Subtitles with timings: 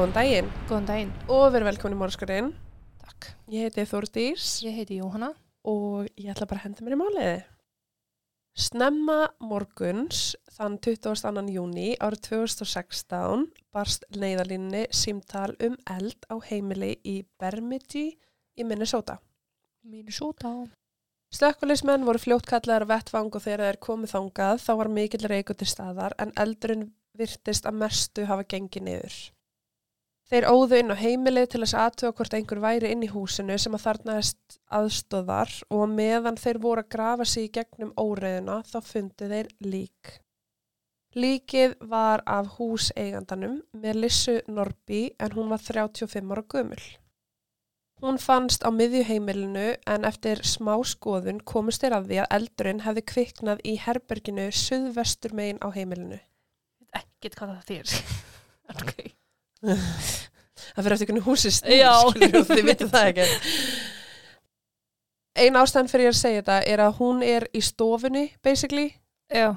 [0.00, 1.10] Góðan daginn Góðan daginn.
[1.28, 2.46] og verið velkomin í morgunskurinn.
[3.02, 3.26] Takk.
[3.52, 5.34] Ég heiti Þórdís Ég heiti Jóhanna.
[5.62, 7.44] og ég ætla bara að henda mér í máliði.
[8.56, 11.52] Snemma morguns þann 22.
[11.52, 13.44] júni árið 2016
[13.76, 18.16] barst neyðalínni símtal um eld á heimili í Bermidji
[18.56, 19.18] í Minnesota.
[19.84, 20.64] Minnesota.
[21.30, 26.16] Slökkvalismenn voru fljóttkallar vettvang og þegar þeir komið þangað þá var mikill reyku til staðar
[26.18, 29.20] en eldurinn virtist að mestu hafa gengið niður.
[30.30, 33.74] Þeir óðu inn á heimilið til þess aðtuga hvort einhver væri inn í húsinu sem
[33.74, 39.30] að þarnaðist aðstóðar og meðan þeir voru að grafa sig í gegnum óreiðuna þá fundu
[39.32, 40.12] þeir lík.
[41.18, 46.82] Líkið var af húseigandanum með Lissu Norby en hún var 35 ára gömul.
[48.00, 53.08] Hún fannst á miðjuheimilinu en eftir smá skoðun komist þeir að því að eldurinn hefði
[53.12, 56.22] kviknað í herberginu suðvestur megin á heimilinu.
[56.94, 57.96] Ekkert hvað það þér.
[58.78, 58.94] ok.
[60.70, 63.24] Það fyrir eftir hvernig húsið snýr, þið vitið það ekki.
[65.40, 68.86] Ein ástæðan fyrir ég að segja þetta er að hún er í stofunni, basically,
[69.34, 69.56] uh,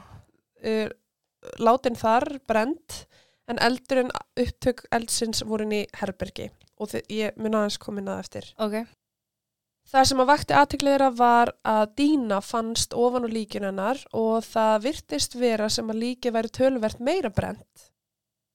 [1.60, 3.04] látin þar, brent,
[3.52, 8.52] en eldurinn upptök eldsins voru inn í herbergi og ég mun aðeins komin að eftir.
[8.64, 8.84] Ok.
[9.92, 14.86] Það sem að vakti aðtekliðra var að Dína fannst ofan á líkinu hennar og það
[14.88, 17.90] virtist vera sem að líki væri tölvert meira brent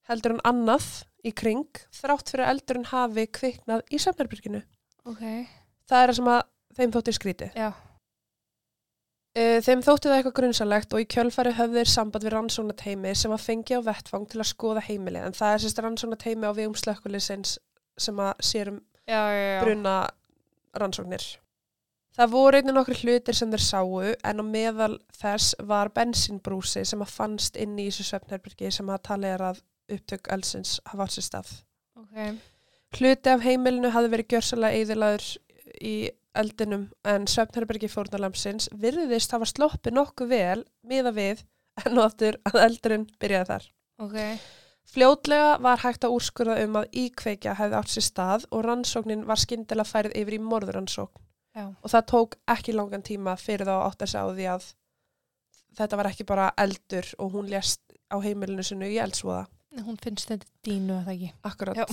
[0.09, 0.87] heldur en annað
[1.27, 4.63] í kring þrátt fyrir að eldurinn hafi kviknað í samherbyrginu.
[5.09, 5.23] Ok.
[5.89, 6.41] Það er það sem að
[6.79, 7.57] þeim þótti skrítið.
[7.59, 7.71] Já.
[9.39, 13.35] Uh, Þeim þótti það eitthvað grunnsalegt og í kjölfari höfðu þeir samband við rannsóknateimi sem
[13.35, 16.79] að fengi á vettfang til að skoða heimilið en það er sérst rannsóknateimi á vegum
[16.79, 17.59] slökkulisins
[18.01, 19.61] sem að sérum Já, já, já.
[19.63, 19.93] bruna
[20.81, 21.27] rannsóknir.
[22.19, 27.05] Það voru einnig nokkru hlutir sem þeir sáu en á meðal þess var bensínbrúsi sem
[27.05, 29.61] að fannst inn í þessu svefnherbyrgi sem að tala er að
[29.93, 31.51] upptök elsins hafa átt sér stað.
[31.99, 32.39] Ok.
[32.99, 35.27] Hluti af heimilinu hafði verið gjörsalega eðilaður
[35.85, 35.95] í
[36.39, 41.43] eldinum en svefnherbyrgi fórnalamsins virðist hafa sloppi nokkuð vel miða við
[41.85, 43.69] en áttur að eldurinn byrjaði þar.
[44.05, 44.19] Ok.
[44.89, 49.41] Fljótlega var hægt að úrskurða um að íkveikja hefði átt sér stað og rannsóknin var
[49.41, 51.25] skyndilega færið yfir í morðrannsókn
[51.59, 51.67] Já.
[51.69, 54.69] og það tók ekki langan tíma fyrir þá átt að segja á því að
[55.79, 59.45] þetta var ekki bara eldur og hún lést á heimilinu sinu í eldsvoða.
[59.77, 61.31] Hún finnst þetta dínu að það ekki.
[61.51, 61.79] Akkurat.
[61.79, 61.87] Já.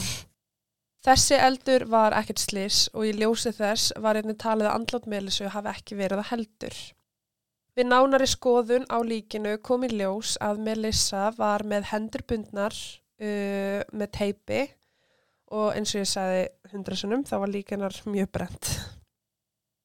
[1.05, 5.51] Þessi eldur var ekkert slis og í ljósi þess var einnig talið að andlátt meðlisu
[5.53, 6.77] hafi ekki verið að heldur.
[7.75, 13.83] Við nánari skoðun á líkinu kom í ljós að Melissa var með hendur bundnar uh,
[13.91, 14.61] með teipi
[15.53, 18.71] og eins og ég sagði hundrasunum þá var líkinar mjög brent.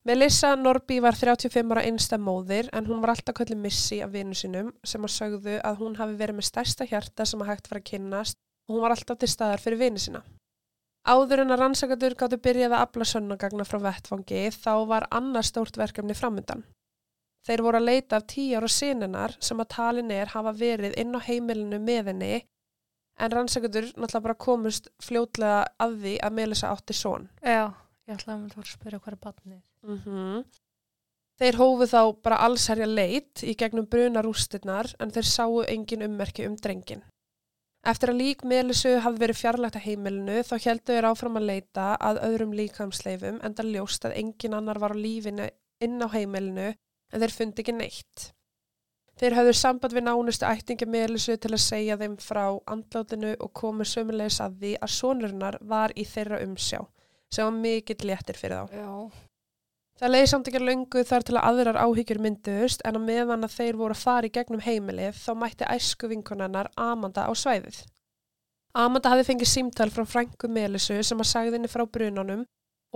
[0.09, 4.33] Melissa Norby var 35 ára einsta móðir en hún var alltaf kallið missi af vinu
[4.33, 7.81] sinum sem að sögðu að hún hafi verið með stærsta hjarta sem að hægt var
[7.83, 10.22] að kynnast og hún var alltaf til staðar fyrir vini sína.
[11.05, 15.77] Áður en að rannsakadur gáttu byrjað að afla sönnagagna frá vettfangi þá var annað stórt
[15.77, 16.65] verkefni framundan.
[17.44, 21.12] Þeir voru að leita af tíu ára sinninar sem að talin er hafa verið inn
[21.12, 22.34] á heimilinu með henni
[23.21, 27.28] en rannsakadur náttúrulega bara komust fljótlega að því að Melissa átti són.
[27.44, 27.69] Já.
[28.09, 30.44] Ég ætlaði að þú að spyrja hvað er Mm
[31.41, 36.44] Þeir hófu þá bara allsherja leit í gegnum bruna rústirnar en þeir sáu engin ummerki
[36.44, 37.00] um drengin.
[37.80, 41.86] Eftir að lík Melissu hafði verið fjarlægt að heimilinu þá heldu þeir áfram að leita
[41.96, 45.46] að öðrum líkamsleifum en það ljóst að engin annar var á lífinu
[45.80, 48.26] inn á heimilinu en þeir fundi ekki neitt.
[49.16, 53.88] Þeir höfðu samband við nánustu ættingi Melissu til að segja þeim frá andlátinu og komu
[53.88, 56.84] sömulegis að því að sonurinnar var í þeirra umsjá
[57.32, 58.76] sem var mikill léttir fyrir þá.
[58.76, 59.29] Já.
[60.00, 63.57] Það leiði samt ekki löngu þar til að aðrar áhyggjur mynduðust en á meðan að
[63.59, 67.83] þeir voru að fara í gegnum heimilið þá mætti æsku vinkonennar Amanda á svæðið.
[68.80, 72.47] Amanda hafði fengið símtal frá frængu Melissu sem að sagði henni frá brunanum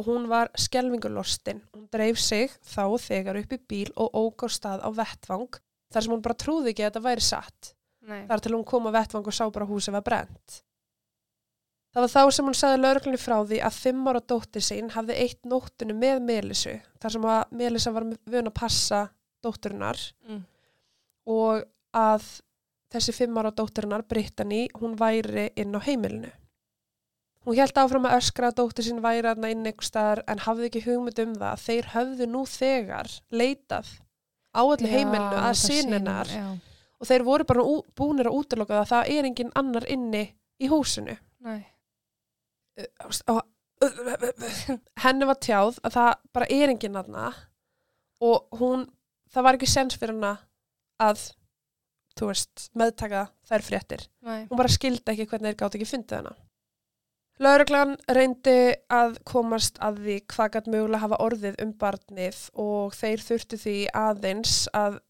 [0.01, 1.61] og hún var skelvingulostin.
[1.77, 5.61] Hún dreif sig þá þegar upp í bíl og óg á stað á vettvang
[5.93, 7.75] þar sem hún bara trúði ekki að þetta væri satt.
[8.09, 8.23] Nei.
[8.31, 10.63] Þar til hún kom á vettvang og sá bara húsið var brent.
[11.95, 15.15] Það var þá sem hún sagði lauruglunni frá því að fimm ára dóttir sín hafði
[15.23, 19.03] eitt nóttinu með Melissu þar sem að Melissa var vön að passa
[19.45, 20.41] dótturinnar Mm.
[21.31, 21.63] og
[21.95, 22.25] að
[22.95, 26.31] þessi fimm ára dótturinnar, Brittany, hún væri inn á heimilinu.
[27.45, 30.69] Hún held áfram að öskra að dóttir sín væri aðna inn einhver staðar en hafði
[30.71, 33.91] ekki hugmynd um það að þeir höfðu nú þegar leitað
[34.57, 36.47] á öllu heimilinu að sinninar Já.
[37.01, 37.67] og þeir voru bara
[37.99, 40.25] búnir að útiloka það að það er engin annar inni
[40.59, 41.19] í húsinu.
[41.45, 41.67] Nei.
[45.05, 47.31] Henni var tjáð að það bara er enginn aðna
[48.25, 48.87] og hún,
[49.33, 50.37] það var ekki sens fyrir hana
[51.03, 51.27] að
[52.15, 54.03] þú veist, meðtaka þær fréttir.
[54.23, 54.47] Nei.
[54.49, 56.35] Hún bara skildi ekki hvernig þeir gátt ekki fundið hana.
[57.43, 63.25] Lauruglan reyndi að komast að því hvað gætt mögulega hafa orðið um barnið og þeir
[63.27, 65.01] þurftu því aðeins að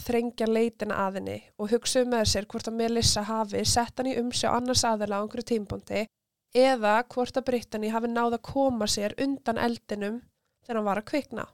[0.00, 4.16] þrengja leitina að henni og hugsaðu með sér hvort að Melissa hafi sett hann í
[4.18, 6.06] umsjá annars aðeila á einhverju tímpóndi
[6.54, 10.20] eða hvort að Brittany hafi náð að koma sér undan eldinum
[10.64, 11.46] þegar hann var að kvikna.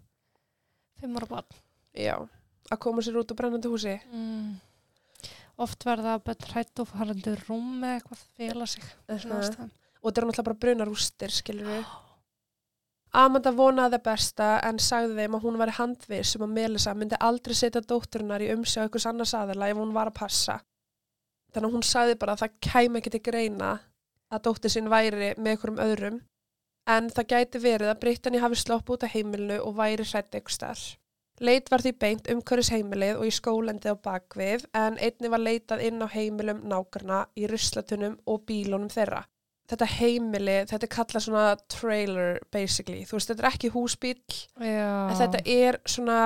[1.01, 1.61] Fimm ára barn.
[1.97, 2.17] Já,
[2.71, 3.97] að koma sér út á brennandi húsi.
[4.13, 4.61] Mm.
[5.61, 8.85] Oft verða bara hrætt og farandi rúm með eitthvað fela sig.
[9.09, 9.69] Uh Uh
[10.01, 11.89] Og þetta er náttúrulega bara brunar rústir, skilur við.
[13.13, 17.19] Amanda vonaði það besta en sagði þeim að hún var handvis um að Melissa myndi
[17.21, 20.61] aldrei setja dótturinnar í umsjá ykkur annars aðeila ef hún var að passa.
[21.53, 23.71] Þannig að hún sagði bara að það kæmi ekki til greina
[24.31, 26.21] að dóttir sín væri með ykkur um öðrum
[26.91, 30.55] en það gæti verið að Brittany hafi slopp út af heimilinu og væri hrætt ykkur
[30.55, 30.87] starf.
[31.41, 35.85] Leit var því beint umhverjus heimilið og í skólendi á bakvið en einni var leitað
[35.89, 39.23] inn á heimilum nákarna í ruslatunum og bílunum þeirra.
[39.71, 44.19] Þetta heimili, þetta er kallað svona trailer basically, þú veist, þetta er ekki húsbíl
[44.61, 46.21] en þetta er svona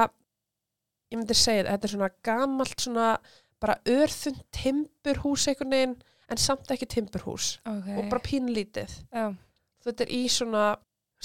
[1.13, 3.09] ég myndi segja þetta, þetta er svona gamalt svona
[3.63, 5.95] bara örþund timburhús einhvern veginn,
[6.31, 7.97] en samt ekki timburhús okay.
[7.99, 9.35] og bara pínlítið Já.
[9.85, 10.77] þetta er í svona,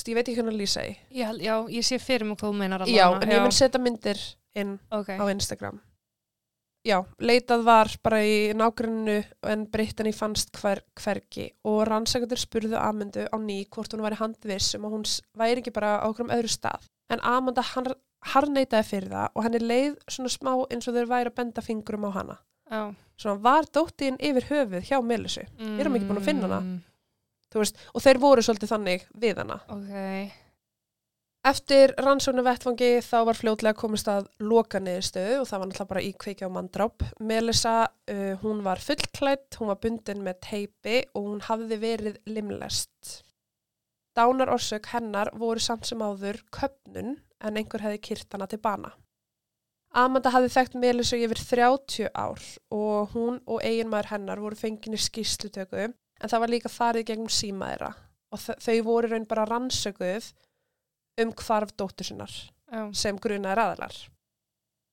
[0.08, 2.58] ég veit ekki hvernig að lýsa Ég, held- já, ég sé fyrir mig hvað þú
[2.60, 3.24] meinar já, allavega.
[3.26, 4.20] en ég mun setja myndir
[4.56, 5.10] inn Ok.
[5.16, 5.80] á Instagram
[6.88, 9.18] Já, leitað var bara í nágrunnu
[9.52, 14.76] en Brittany fannst hver, hvergi og rannsakandur spurðu Amandu á ný hvort hún væri handviss
[14.78, 16.88] um að hún s- væri ekki bara á okkur um öðru stað.
[17.12, 17.92] En Amanda hann,
[18.32, 22.08] harneitaði fyrir það og henni leið svona smá eins og þeir væri að benda fingurum
[22.08, 22.38] á hana.
[22.70, 22.84] Já.
[23.20, 26.60] Svona var dóttin yfir höfuð hjá Melissu, erum ekki búin að finna hana.
[26.64, 26.78] Mm,
[27.58, 29.58] veist, og þeir voru svolítið þannig við hana.
[29.76, 30.38] Ok.
[31.50, 36.04] Eftir rannsóknu vettfangi þá var fljótlega komist að loka niðurstöðu og það var náttúrulega bara
[36.04, 37.06] í kveikja á manndráp.
[37.24, 37.76] Melissa,
[38.12, 43.22] uh, hún var fullklætt, hún var bundin með teipi og hún hafði verið limlest.
[44.20, 48.92] Dánar orsök hennar voru samt sem áður köpnun en einhver hefði kyrt hana til bana.
[49.98, 55.00] Amanda hafði þekkt Melissu í yfir 30 ár og hún og eiginmaður hennar voru fenginni
[55.02, 57.96] skýslutöku en það var líka farið gegnum símaðira
[58.30, 60.30] og þau voru raun bara rannsökuð
[61.24, 62.30] um hvarf dóttur sinnar
[62.70, 62.84] Já.
[62.94, 63.96] sem grunaðir aðalar.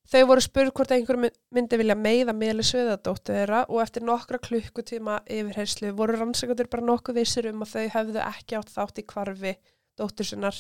[0.06, 4.02] Þau voru spurð hvort einhver my- myndi vilja meiða Melissu eða dóttur þeirra og eftir
[4.06, 9.02] nokkra klukkutíma yfirherslu voru rannsökundur bara nokkuð vissir um að þau hefðu ekki átt þátt
[9.02, 9.52] í hvarfi
[9.99, 10.56] dóttur sinnar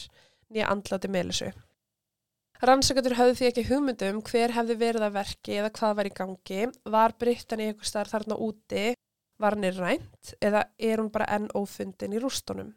[0.52, 1.52] nýja andláti Melissu.
[2.64, 6.62] Rannsökundur höfðu því ekki hugmyndum hver hefði verið að verki eða hvað var í gangi,
[6.88, 8.94] var Brittan í einhver starf þarna úti,
[9.36, 12.70] var hann í rænt eða er hún bara enn ófundin í rústunum.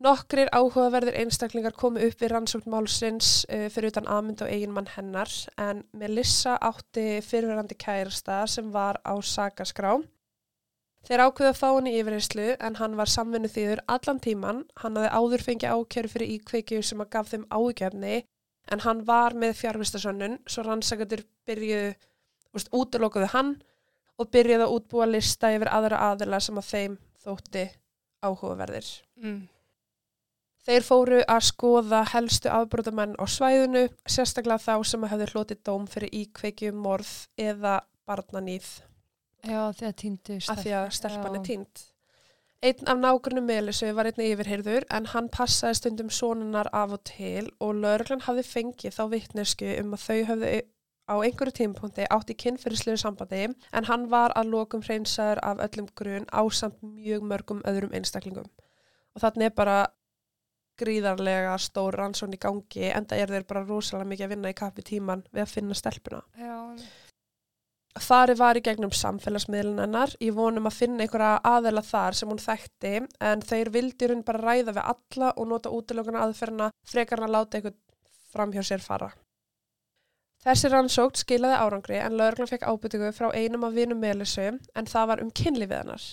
[0.00, 5.32] Nokkrir áhugaverðir einstaklingar komu upp við rannsókn málsins uh, fyrir utan Amund og eiginmann hennar
[5.58, 9.98] en Melissa átti fyrirverandi kærasta sem var á sakaskrá.
[11.04, 14.64] Þeir ákveðu að fá hann í yfirheyslu en hann var samvinnu þýður allan tíman.
[14.80, 18.16] Hann hafði áður fengið ákjöru fyrir íkveikju sem að gaf þeim ágefni
[18.72, 21.92] en hann var með fjárvistasönnun svo rannsakandur byrjuðu,
[22.56, 23.54] úst, útlokuðu hann
[24.18, 27.68] og byrjuðu að útbúa lista yfir aðra aðila sem að þeim þótti
[28.24, 28.90] áhugaverðir.
[29.22, 29.46] Mm.
[30.68, 35.86] Þeir fóru að skoða helstu afbrótamenn á svæðinu, sérstaklega þá sem að hefði hlotið dóm
[35.88, 37.78] fyrir íkveikju, morð eða
[38.08, 38.68] barnanýð
[39.46, 41.46] Já, því að týndu af því að stelpan er Já.
[41.46, 41.84] týnd.
[42.62, 47.46] Einn af nágrunum Melissu var einnig yfirheyrður en hann passaði stundum sonunar af og til
[47.62, 50.50] og lögreglan hafði fengið þá vittnesku um að þau höfðu
[51.06, 55.86] á einhverju tímapunkti átt í kynferðislegu sambandi en hann var að lokum hreinsaður af öllum
[56.00, 58.50] grun ásamt mjög mörgum öðrum einstaklingum.
[59.14, 59.78] Og þannig er bara
[60.82, 64.58] gríðarlega stór rannsón í gangi en það er þeir bara rosalega mikið að vinna í
[64.64, 66.24] kappi tíman við að finna stelpuna.
[66.34, 66.58] Já.
[68.02, 72.42] Farið var í gegnum samfélagsmiðlun hennar í vonum að finna einhverja aðela þar sem hún
[72.42, 72.92] þekkti
[73.30, 77.34] en þeir vildi hún bara ræða við alla og nota útlökuna aðferna frekar en að
[77.36, 77.78] láta einhvern
[78.32, 79.10] fram hjá sér fara.
[80.44, 85.08] Þessi rannsókt skilaði árangri en lögreglan fekk ábyrtingu frá einum af vinum Melissu en það
[85.10, 86.04] var um kynlífið hennar.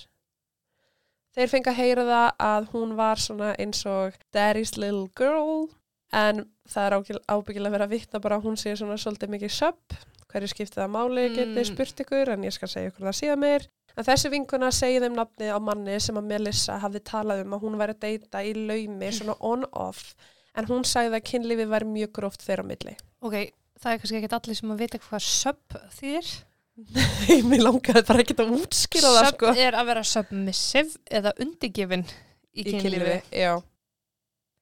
[1.35, 5.67] Þeir fengi að heyra það að hún var svona eins og daddy's little girl
[6.15, 9.51] en það er ábyggil- ábyggilega vera að vitna bara að hún sé svona svolítið mikið
[9.51, 9.97] sub
[10.35, 11.67] hverju skiptið það máli getið Mm.
[11.71, 15.15] spurt ykkur en ég skal segja ykkur það síðan meir en þessi vinkuna segi þeim
[15.15, 18.51] nafnið á manni sem að Melissa hafði talað um að hún væri að deyta í
[18.59, 20.09] laumi svona on-off
[20.55, 23.37] en hún sagði að kynlífið væri mjög gróft þeirra á milli Ok,
[23.79, 26.27] það er kannski ekkert allir sem að vita hvað sub þýðir.
[26.95, 31.31] Nei, mér langaði bara ekki að útskýra það sub sko er að vera submissive eða
[31.39, 32.11] undirgefin í,
[32.59, 32.81] í kynlífi.
[32.83, 33.55] kynlífi, já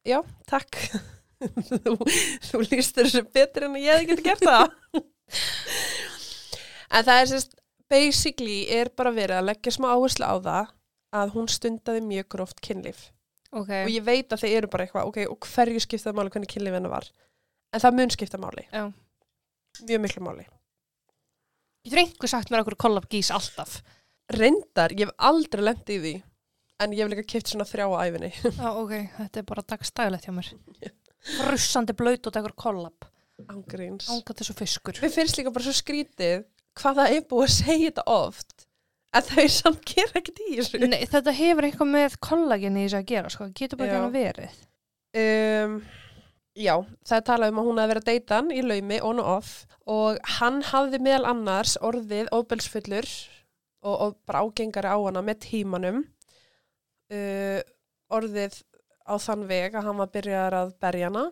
[0.06, 0.78] Já, takk
[1.84, 1.98] þú,
[2.48, 5.04] þú lístur þessu betur en ég hefði getið gert það
[6.94, 7.58] en það er sérst
[7.92, 10.74] basically er bara verið að leggja smá áherslu á það
[11.14, 13.10] að hún stundaði mjög gróft kynlíf
[13.54, 16.50] Ok, og ég veit að þeir eru bara eitthvað, ok, og hverju skiptaði máli hvernig
[16.50, 17.10] kynlíf hennar var
[17.74, 18.88] en það mun skipta máli Já.
[19.86, 20.48] mjög miklu máli
[21.86, 23.82] getur einhver sagt mér okkur kollab gís alltaf?
[24.34, 26.14] reyndar, ég hef aldrei lendið í því
[26.84, 30.28] en ég hef líka kipt svona þrjá á æfinni Já, ok, þetta er bara dagstæðilegt
[30.28, 30.50] hjá mér.
[31.50, 33.06] Russandi blöyt og tekur kollab.
[33.50, 35.00] Ángríns Ángat þessu fiskur.
[35.04, 36.44] Mér finnst líka bara svo skrítið
[36.80, 38.68] hvað það er búið að segja þetta oft
[39.14, 43.00] en þau samt gera ekkert í þessu Nei, þetta hefur eitthvað með kollagin í þessu
[43.02, 43.50] að gera, sko.
[43.54, 44.64] Getur bara ekki hann verið.
[45.24, 45.76] um,
[46.54, 46.76] Já,
[47.10, 49.30] það er talað um að hún hefði verið að deyta hann í laumi on og
[49.40, 49.54] off
[49.90, 53.08] og hann hafði meðal annars orðið óbelsfullur
[53.84, 56.04] og, og bara ágengari á hana með tímanum
[57.14, 57.62] uh,
[58.14, 58.60] orðið
[59.10, 61.26] á þann veg að hann var byrjaðar að berja hana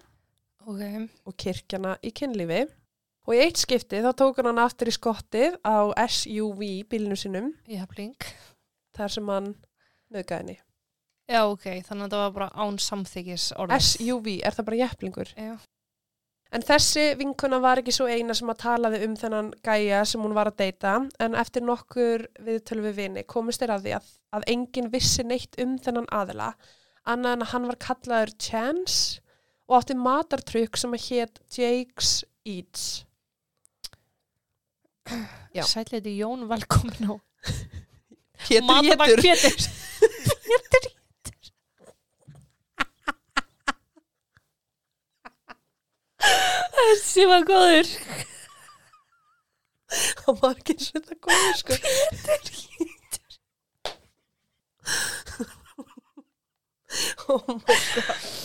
[0.70, 0.82] Ok,
[1.26, 2.62] og kirkjana í kynlífi
[3.28, 7.52] og í eitt skipti þá tók hann hann aftur í skottið á SUV bílinu sinum
[7.96, 8.28] blink.
[8.98, 9.54] þar sem hann
[10.12, 10.58] nöðgæði henni.
[11.32, 13.86] Já, ok, þannig að það var bara án samþykis orðið.
[13.88, 15.30] SUV, er það bara jepplingur?
[15.38, 15.54] Já.
[16.52, 20.36] En þessi vinkuna var ekki svo eina sem að talaði um þennan gæja sem hún
[20.36, 24.48] var að deyta en eftir nokkur viðtölu við vini komist þeir að því að, að
[24.52, 26.50] enginn vissi neitt um þennan aðila
[27.08, 29.22] annað en að hann var kallaður Chance
[29.72, 32.12] og átti matartrykk sem að hétt Jake's
[32.44, 33.06] Eats.
[35.72, 37.16] Sætleiti Jón, velkomin á
[38.48, 39.08] Pétur Matabak.
[39.22, 39.56] Pétur.
[40.50, 40.90] Pétur.
[46.82, 47.88] Þessi var góður.
[50.26, 51.74] Hann var ekki svona góður sko.
[57.32, 58.41] oh my god.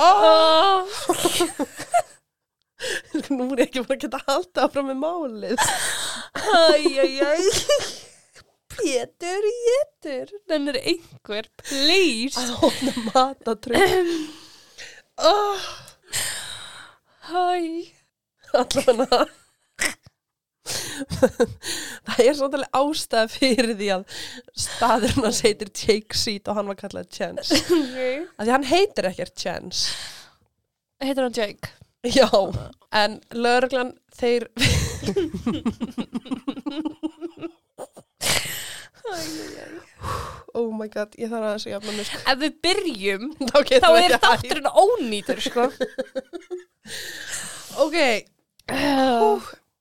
[0.00, 0.88] Oh.
[3.30, 5.64] Nú er ég ekki bara að geta halda áfram með málið.
[6.40, 7.48] Æjæjæj.
[8.70, 10.32] Pétur Jétur.
[10.48, 12.40] Þannig er einhver, please.
[12.40, 14.14] Að hóna matatröð.
[15.20, 15.68] Oh,
[17.28, 17.44] Hæ.
[18.56, 19.26] allavega.
[21.00, 24.02] Það er svolítið ástæða fyrir því að
[24.66, 27.60] staðurinn hans heitir Jake Seat og hann var kallað Chance.
[27.80, 28.16] Okay.
[28.36, 29.94] Af Því hann heitir ekkert Chance.
[31.02, 31.72] Heitir hann Jake?
[32.06, 32.28] Já,
[32.96, 34.48] en lögreglan þeir
[40.54, 42.20] Oh my god, ég þarf að jafna mér sko.
[42.32, 45.66] Ef við byrjum, Þá, getum þá er þátturinn ónýtur, sko.
[47.84, 47.98] Ok,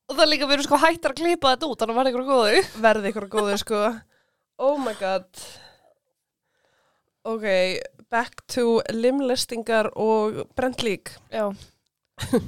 [0.10, 2.30] Og það er líka erum sko hættar að klippa þetta út, þannig að verða ykkur
[2.30, 2.62] góðu.
[2.82, 3.82] verði ykkur góður sko
[4.60, 5.28] Oh my god
[7.30, 7.46] Ok,
[8.10, 11.46] back to limlistingar og brent lík Já.
[12.26, 12.42] uh,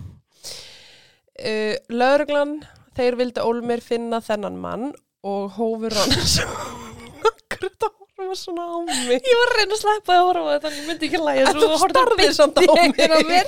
[2.02, 2.58] Lögreglan,
[2.98, 4.90] þeir vildi Ólmir finna þennan mann
[5.22, 6.18] og hófur hann
[7.30, 10.82] Akkur þetta horfa svona á mig Ég var að reyna að sleppa að horfa þannig
[10.82, 11.54] ég myndi ekki lægja.
[11.54, 12.64] Þú starðir samt á
[13.30, 13.46] mig.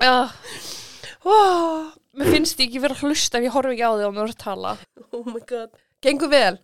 [0.00, 0.16] Já,
[1.28, 4.14] oh, mér finnst ég ekki vera að hlusta ef ég horfi ekki á þig og
[4.14, 4.72] mér voru að tala.
[5.12, 5.70] oh my god.
[6.04, 6.56] Gengur vel.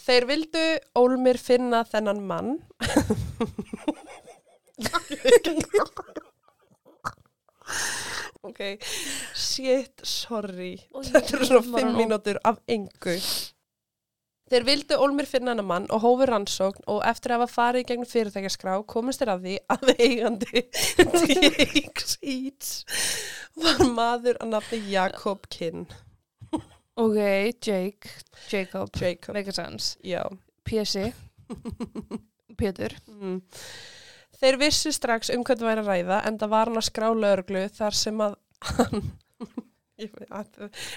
[0.00, 0.64] Þeir vildu
[0.96, 2.56] Ólmir finna þennan mann.
[8.40, 8.60] Ok,
[9.36, 10.72] shit, sorry.
[10.94, 13.18] Þetta eru svona var fimm hann mínútur af engu
[14.50, 17.88] Þeir vildu Ólmir finna hennar mann og hófur rannsókn og eftir að hafa farið í
[17.90, 20.62] gegnum fyrirtækjaskrá komist þeir að því að eigandi
[21.30, 22.72] Jake's Eats
[23.60, 25.86] var maður að nafni Jakob Kinn
[27.00, 27.16] Ok,
[27.64, 28.10] Jake,
[28.50, 29.94] Jacob, Jacob, make a sense.
[30.04, 30.20] já
[30.66, 31.06] Pési,
[32.58, 32.92] Pétur.
[33.08, 33.38] mm.
[34.40, 37.08] Þeir vissu strax um hvað það væri að ræða en það var hann að skrá
[37.14, 38.36] lögreglu þar sem að
[38.74, 39.06] hann
[40.00, 40.10] ég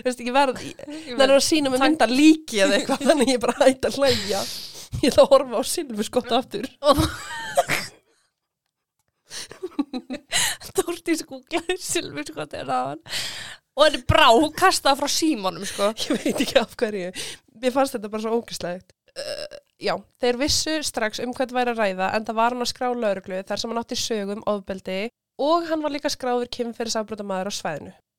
[0.06, 3.60] veist ekki verð það er að sína með mynda líki eða eitthvað þannig ég bara
[3.62, 4.42] hætti að hlæja.
[5.02, 6.66] Ég ætla að horfa á Silfu skott aftur.
[10.74, 13.04] Þórtís googlaði Silvi sko þegar að hann
[13.74, 15.90] og henni brá, hún kastaði frá símanum sko.
[16.06, 17.10] Ég veit ekki af hverju.
[17.58, 21.74] Mér fannst þetta bara svo ógislegt uh, já, þeir vissu strax um hvað það væri
[21.74, 25.02] að ræða en það var hann að skrá lögreglu þar sem hann átti sögum ofbeldi
[25.44, 27.94] og hann var líka skráður kynferðisafbrótamaður á svæðinu.
[27.94, 28.13] sem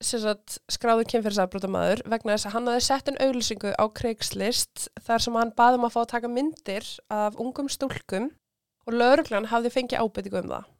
[0.00, 5.36] sagt skráður kynferðisafbrótamaður vegna þess að hann hafði sett en auglýsingu á Craigslist þar sem
[5.36, 8.30] hann baði um að fá að taka myndir af ungum stúlkum
[8.88, 10.70] og lögreglan hafði fengið ábyrtingu um það.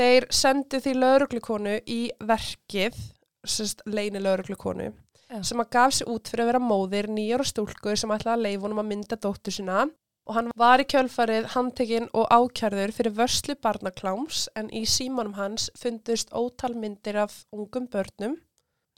[0.00, 2.98] Þeir sendu því lögreglukonu í verkið,
[3.44, 4.90] sérst leini lögreglukonu,
[5.30, 5.40] Já.
[5.46, 8.44] sem að gaf sig út fyrir að vera móðir nýjar og stúlku sem ætlaði að
[8.46, 9.88] leifa honum að mynda dóttur sína
[10.28, 15.70] og hann var í kjölfarið handtekinn og ákjærður fyrir vörslu barnakláms en í símanum hans
[15.78, 18.36] fundust ótal myndir af ungum börnum,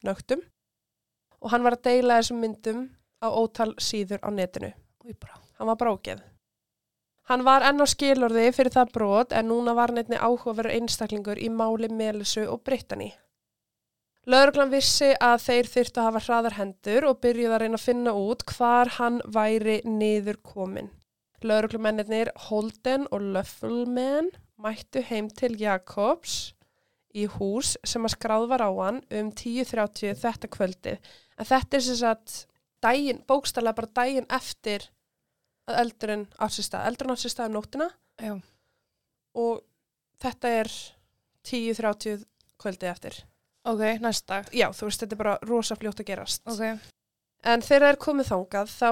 [0.04, 0.42] nögtum
[1.42, 2.84] og hann var að deila þessum myndum
[3.22, 4.72] á ótal síður á netinu.
[5.06, 5.38] Új, bara.
[5.58, 6.22] Hann var brókið.
[7.30, 11.50] Hann var enn á skilorði fyrir það brot en núna var nefni áhugaverður einstaklingur í
[11.50, 13.12] máli Melisu og Brittany.
[14.26, 18.12] Lögreglan vissi að þeir þyrftu að hafa hraðar hendur og byrjuði að reyna að finna
[18.14, 20.90] út hvar hann væri niður komin.
[21.46, 24.30] Lögreglumennir Holden og Löffelman
[24.62, 26.54] mættu heim til Jakobs
[27.12, 31.12] í hús sem að skráð var á hann um 10.30 þetta kvöldið.
[31.38, 32.36] En þetta er sem sagt
[33.28, 34.88] bókstallega bara daginn eftir
[35.68, 36.86] að eldurinn stað.
[36.88, 38.34] Eldurinn stað um nóttina Já.
[39.34, 39.62] og
[40.22, 40.72] þetta er
[41.46, 42.24] 10.30
[42.62, 43.20] kvöldið eftir.
[43.64, 44.48] Ok, næst dag.
[44.50, 46.42] Já, þú veist, þetta er bara rosa fljótt að gerast.
[46.50, 46.62] Ok.
[47.46, 48.90] En þegar það er komið þangað, þá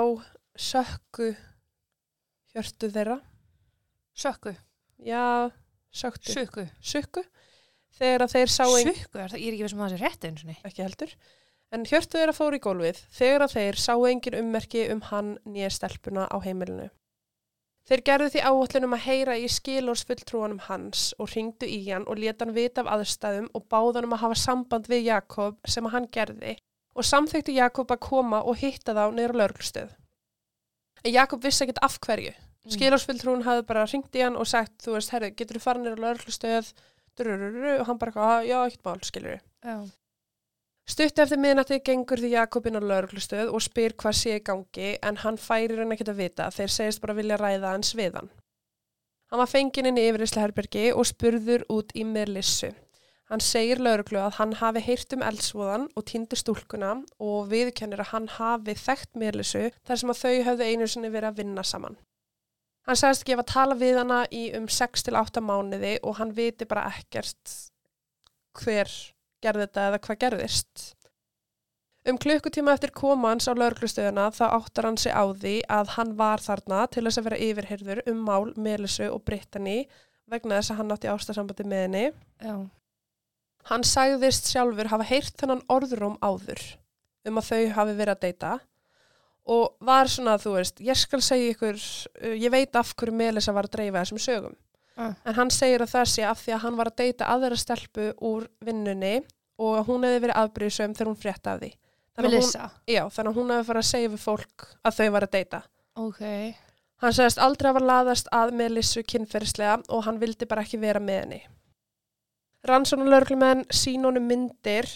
[0.60, 1.30] sökku
[2.54, 3.18] hjörtu þeirra.
[4.16, 4.54] Sökku.
[5.06, 5.50] Já,
[5.94, 6.32] söktu.
[6.34, 6.66] Sökku.
[6.80, 7.24] Sökku.
[7.98, 8.92] Þegar að þeir sá ein...
[8.92, 10.70] Sökku, er það, ég er ekki vissum að það sé rétt eins og niður.
[10.70, 11.18] Ekki heldur.
[11.70, 15.70] En hjörtu þeirra fór í gólfið þegar að þeir sá engin ummerki um hann nýja
[15.74, 16.88] stelpuna á heimilinu.
[17.90, 22.44] Þeir gerðu því áallunum að heyra í skilórsfulltrúanum hans og ringdu í hann og leta
[22.44, 26.56] hann vita af aðstæðum og báðanum að hafa samband við Jakob sem hann gerði
[26.94, 29.90] og samþykti Jakob að koma og hitta þá niður á lörglustöð.
[31.04, 32.32] En Jakob vissi ekkert af hverju.
[32.34, 32.72] Mm.
[32.74, 36.00] Skilórsfulltrúin hafði bara ringt í hann og sagt, þú veist, herru, getur þú farið niður
[36.00, 36.74] á lörglustöð?
[37.20, 39.90] Og hann bara, "Ah, já, ekkert mál, skilur Já.
[40.90, 45.16] Stutt eftir miðnætti gengur því Jakobin á lauruglustöð og spyr hvað sé í gangi en
[45.22, 48.30] hann færir hann ekkert að vita þeir segist bara vilja ræða hans við hann.
[49.30, 52.72] Hann var fenginn inn í yfirreysla herbergi og spurður út í Merlissu.
[53.30, 58.10] Hann segir lauruglu að hann hafi heyrt um eldsvoðan og týndu stúlkuna og viðkennir að
[58.10, 61.98] hann hafi þekkt Merlissu þar sem að þau höfðu einu sinni verið að vinna saman.
[62.88, 67.54] Hann sagðist að tala við hana í um 6-8 mánuði og hann viti bara ekkert
[68.58, 68.90] hver
[69.44, 70.84] gerði þetta eða hvað gerðist.
[72.08, 76.16] Um klukkutíma eftir koma hans á laurglustöðuna þá áttar hann sig á því að hann
[76.18, 79.84] var þarna til þess að vera yfirheyrður um mál Melissu og Brittany
[80.30, 82.04] vegna þess að hann átti ástasambandi með henni.
[82.42, 82.56] Já.
[83.68, 86.62] Hann sagðist sjálfur hafa heyrt þennan orðróm áður
[87.28, 88.52] um að þau hafi verið að deyta
[89.50, 91.78] og var svona, þú veist, ég skal segja ykkur,
[92.22, 94.56] uh, ég veit af hverju Melissa var að dreifa þessum sögum.
[95.00, 95.14] Ah.
[95.24, 98.10] En hann segir að það sé af því að hann var að deyta aðra stelpu
[98.30, 99.20] úr vinnunni
[99.60, 101.70] og að hún hefði verið afbríðsum þegar hún frétta af því.
[102.18, 102.66] Að Melissa.
[102.90, 105.62] já, þannig að hún hefði farið að segja við fólk að þau var að deyta.
[106.00, 106.24] Ok.
[107.00, 111.22] Hann segist aldrei hafa laðast að Melissu kynferðislega og hann vildi bara ekki vera með
[111.22, 111.40] henni.
[112.68, 114.88] Rannsónulörglumenn sín honum myndir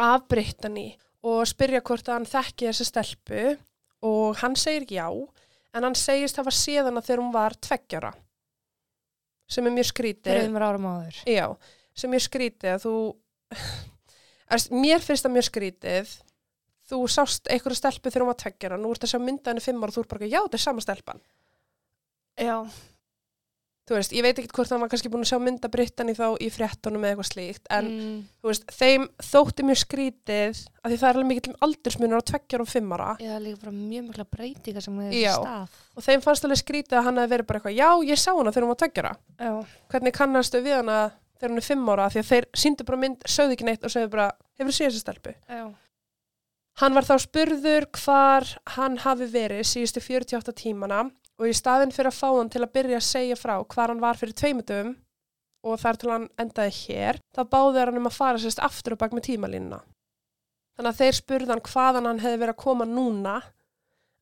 [0.00, 0.92] af Brittany
[1.26, 3.44] og spyrja hvort að hann þekki þessa stelpu
[4.08, 5.06] og hann segir já
[5.72, 8.12] en hann segist hafa séð hana þegar hún var tveggjara
[9.52, 10.32] sem er mjög skrítið.
[10.32, 11.16] Þreymur árum áður.
[11.28, 11.46] Já,
[11.92, 12.94] sem mjög skrítið að þú
[14.52, 16.14] Erst, mér finnst það mjög skrítið
[16.92, 19.80] þú sást einhverju stelpu þegar hún var tveggjara nú ert að sjá mynda henni fimm
[19.80, 21.22] ára og þú ert bara, já, þetta er sama stelpan
[22.40, 22.56] Já.
[23.92, 26.24] Þú veist, ég veit ekki hvort hann var kannski búin að sjá mynda Brittany þá
[26.40, 28.18] í fréttunum eða eitthvað slíkt en mm.
[28.40, 32.66] þú veist, þeim þótti mjög skrítið að því það er alveg mikill aldursmunur á tveggjara
[32.66, 35.34] og fimm ára Já, líka bara mjög mikla breytinga sem hefur Já.
[35.36, 35.76] stað.
[35.92, 38.54] og þeim fannst alveg skrítið að hann hefði verið bara eitthvað, já, ég sá hana
[38.54, 39.52] þegar hún var tveggjara Já.
[39.92, 40.98] hvernig kannastu við hana
[41.36, 43.92] þegar hún er fimm ára því að þeir síndu bara mynd, sögðu ekki neitt og
[43.92, 44.28] sögðu bara,
[44.60, 45.64] hefur séð þessi stelpu Já.
[46.80, 48.46] Hann var þá spurður hvar
[48.78, 51.02] hann hafi verið síðustu 48 tímana
[51.40, 54.02] og í staðin fyrir að fá hann til að byrja að segja frá hvar hann
[54.02, 54.92] var fyrir tveimundum
[55.62, 59.02] og þar til hann endaði hér, þá báður hann um að fara sérst aftur og
[59.02, 59.80] bak með tímalínuna.
[60.76, 63.36] Þannig að þeir spurðu hann hvaðan hann hefði verið að koma núna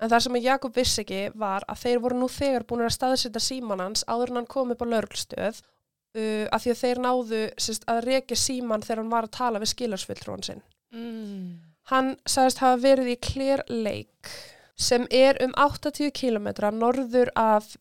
[0.01, 3.42] en það sem Jakob vissi ekki var að þeir voru nú þegar búin að staðsetja
[3.44, 7.42] síman hans áður en hann kom upp á lörglstöð uh, af því að þeir náðu
[7.57, 10.64] sérst, að rekja síman þegar hann var að tala við skilarsfulltrúan sinn.
[10.92, 11.61] Mm.
[11.90, 13.18] Hann sagðist hafa verið í
[13.70, 14.35] Lake
[14.80, 17.74] sem er um 80 km norður af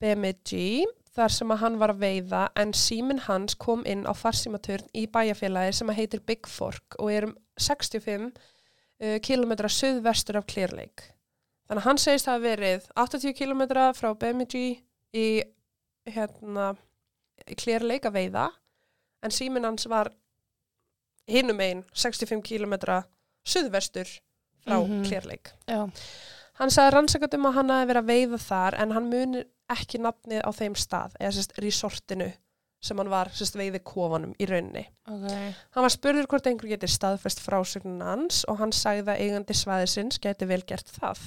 [0.00, 4.86] Bemidji þar sem að hann var að veiða en síminn hans kom inn á farsímaturn
[4.94, 10.46] í bæjarfélagi sem að heitir Big Fork og er um 65 uh, km suðvestur af
[10.50, 11.10] Clear Lake.
[11.68, 13.62] Þannig að hann segist hafa verið 80 km
[13.96, 14.66] frá Bemidji
[15.14, 15.26] í
[16.10, 16.74] hérna,
[17.62, 18.48] Clear Lake að veiða
[19.24, 20.10] en síminn hans var
[21.30, 22.74] hinum einn 65 km
[23.46, 24.10] suðvestur
[24.64, 25.04] frá mm Mhm.
[25.06, 25.54] Clear Lake.
[25.68, 25.86] Já.
[26.60, 30.42] Hann sagði rannsakandum að hann hafi verið að veiða þar en hann muni ekki nafnið
[30.46, 32.28] á þeim stað eða sérst resortinu
[32.84, 34.84] sem hann var sérst veiði kofanum í rauninni.
[35.08, 35.30] Ok.
[35.74, 40.20] Hann var spurður hvort einhver getur staðfest frásögnin hans og hann sagði að eigandi svæðisins
[40.22, 41.22] geti vel gert það.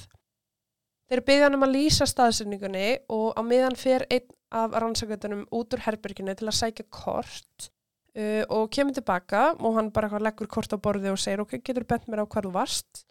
[1.08, 5.74] Þeir byggði hann um að lýsa staðsynningunni og á meðan fer einn af rannsakandunum út
[5.76, 7.68] úr herberginu til að sækja kort
[8.16, 11.84] uh, og kemur tilbaka og hann bara leggur kort á borði og segir ok, getur
[11.88, 13.04] bent mér á hvað þú varst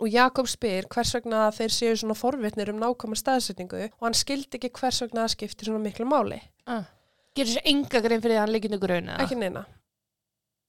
[0.00, 4.58] og Jakob spyr hvers vegna þeir séu svona forvitnir um nákvæma staðsetningu og hann skildi
[4.58, 6.40] ekki hvers vegna það skipti svona miklu máli.
[6.66, 6.88] Ah.
[7.36, 9.18] Gerir sér enga grein fyrir því að hann í gröna.
[9.22, 9.66] Ekki neina.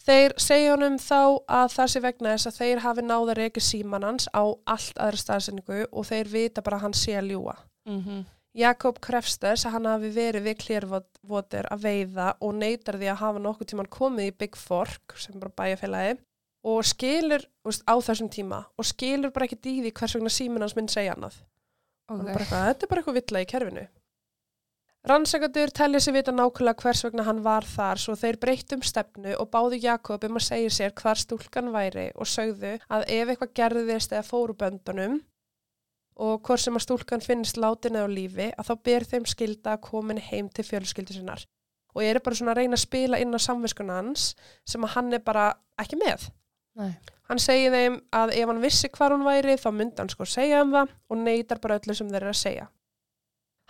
[0.02, 4.06] Þeir segja honum þá að það sé vegna þess að þeir hafi náða reyki síman
[4.06, 7.56] hans á allt aðra staðsetningu og þeir vita bara að hann sé að ljúa.
[7.86, 8.24] Mm -hmm.
[8.58, 13.22] Jakob krefst þess að hann hafi verið við Clearwater að veiða og neytar því að
[13.22, 16.17] hafa nokkuð tíman komið í Big Fork sem bara bæjarfélagi
[16.63, 20.76] og skilur veist, á þessum tíma og skilur bara ekki dýði hvers vegna símin hans
[20.78, 21.39] mynd segja annað.
[22.12, 22.36] Okay.
[22.36, 23.88] eitthvað, þetta er bara eitthvað villa í kerfinu.
[25.10, 29.50] Rannsakadur telli sig vita nákvæmlega hvers vegna hann var þar svo þeir breyttum stefnu og
[29.50, 34.13] báðu Jakob um að segja sér hvar stúlkan væri og sögðu að ef eitthvað gerðist
[34.13, 35.17] eða fóru böndunum
[36.21, 39.74] og hvort sem að stúlkan finnist látin eða á lífi að þá ber þeim skilda
[39.74, 41.47] að komin heim til fjölskyldi sinnar
[41.95, 44.28] og ég er bara svona að reyna að spila inn á samviskuna hans
[44.69, 45.47] sem að hann er bara
[45.82, 46.30] ekki með.
[46.79, 46.91] Nei.
[47.31, 50.62] Hann segir þeim að ef hann vissi hvar hún væri þá myndi hann sko segja
[50.65, 52.67] um það og neytar bara öllu sem þeir eru að segja.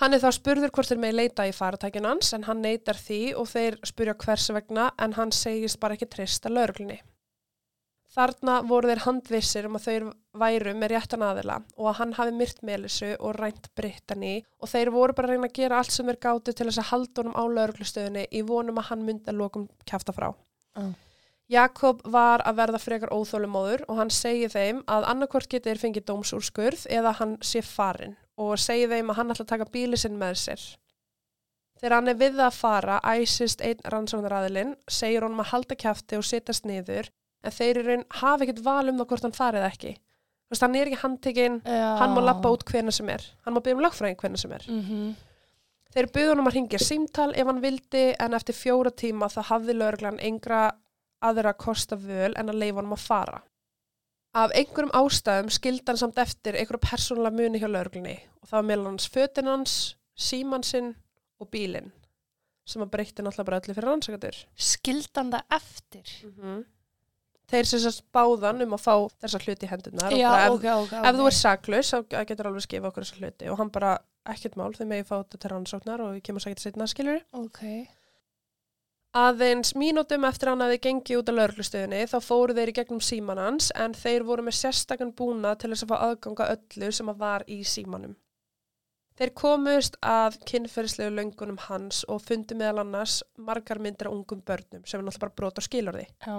[0.01, 3.21] Hann er þá spurður hvort þeir með leita í faratækjun hans en hann neytar því
[3.37, 6.97] og þeir spurja hvers vegna en hann segist bara ekki trista lögreglunni.
[8.11, 10.07] Þarna voru þeir handvissir um að þeir
[10.41, 14.91] væru með réttan aðila og að hann hafi myrt Melissu og rænt Brittany og þeir
[14.91, 17.37] voru bara að reyna að gera allt sem þeir gáttu til þess að halda honum
[17.37, 20.31] á lögreglustöðinni í vonum að hann myndi að lokum kæfta frá.
[20.75, 20.91] Ah.
[21.51, 26.85] Jakob var að verða frekar óþólumóður og hann segi þeim að annarkvort getur fengið dómsúrskurð
[26.87, 30.37] eða hann sé farin og segi þeim að hann ætla að taka bíli sinn með
[30.39, 30.61] sér.
[31.81, 36.25] Þegar hann er við að fara, æsist einn rannsóknaræðilinn, segir honum að halda kæfti og
[36.29, 37.09] setjast niður
[37.41, 39.93] en þeir eru einn hafa ekkert val um það hvort hann farið ekki.
[39.97, 43.25] Þú veist, hann er ekki handtekinn, hann má lappa út hvena sem er.
[43.43, 44.65] Hann má byggja um lagfræðing hvena sem er.
[44.69, 45.11] Mm -hmm.
[45.91, 49.73] Þeir buðu honum að ringja símtal ef hann vildi en eftir fjóra tíma það hafði
[49.73, 50.71] lögreglan engra
[51.21, 53.39] aðra kosta völ en að leifa honum að fara.
[54.37, 58.67] Af einhverjum ástæðum skildi hann samt eftir einhverju persónulega muni hjá lögreglunni og það var
[58.69, 59.73] meðal hans fötin hans,
[60.15, 60.93] síman sinn
[61.41, 61.91] og bílinn
[62.67, 64.37] sem að breytti náttúrulega bara öllu fyrir rannsakatur.
[64.55, 66.13] Skildan það eftir.
[66.37, 66.61] Mm
[67.51, 70.53] Þeir sem sérst báðan um að fá þessa hluti í hendunar Já, og bara ef,
[70.55, 70.93] ok, ok.
[71.09, 71.97] ef þú er saklaus þá
[72.29, 73.89] getur alveg skifað okkur þessa hluti og hann bara
[74.31, 77.19] ekkert mál þegar megið fá þetta til rannsóknar og ég kemur sækert setna skilur.
[77.35, 77.59] Ok.
[79.11, 83.01] Aðeins mínútum eftir hann að þið gengi út á lauruglustöðinni þá fóru þeir í gegnum
[83.03, 87.11] síman hans en þeir voru með sérstakann búna til þess að fá aðganga öllu sem
[87.11, 88.15] að var í símanum.
[89.19, 94.87] Þeir komust að kynferðislegu löngunum hans og fundi meðal annars margar myndir af ungum börnum
[94.87, 96.07] sem er náttúrulega bara brot á skilorði.
[96.23, 96.35] Já.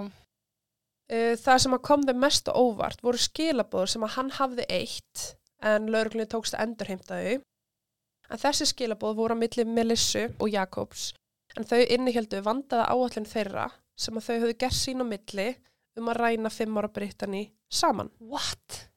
[1.45, 5.33] Það sem að kom þeim mest á óvart voru skilabóður sem að hann hafði eitt
[5.61, 7.43] en lauruglunni tókst að endurheimta þau.
[8.33, 11.11] En þessi skilabóð voru á milli Melissu og Jakobs
[11.57, 13.67] en þau innihjöldu vandaða áallin þeirra
[13.99, 15.49] sem að þau höfðu gert sín á milli
[15.99, 18.09] um að ræna fimm ára Brittany saman.
[18.19, 18.87] What?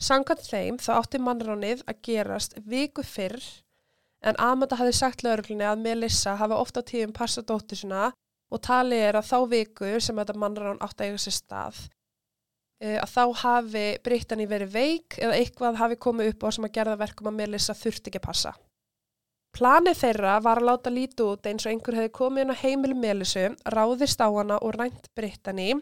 [0.00, 3.42] Samkvæmt þeim þá átti mannránið að gerast viku fyrr
[4.24, 8.08] en Amanda hafði sagt lauruglunni að Melissa hafi ofta á tíðum passa dóttur sinna
[8.48, 11.80] og talið er að þá viku sem þetta mannrán átti að eiga sér stað
[12.80, 16.74] eh, að þá hafi Brittany verið veik eða eitthvað hafi komið upp á sem að
[16.78, 18.54] gerða verkum að Melissa þurfti ekki að passa.
[19.58, 22.92] Planið þeirra var að láta líti út eins og einhver hefði komið inn á heimil
[22.94, 25.72] Melissu, ráðist á hana og rænt Brittany